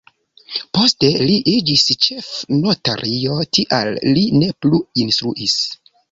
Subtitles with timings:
[0.75, 5.59] Poste li iĝis ĉefnotario, tial li ne plu instruis.